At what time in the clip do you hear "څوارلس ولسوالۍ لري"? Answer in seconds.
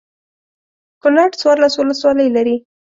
1.39-2.55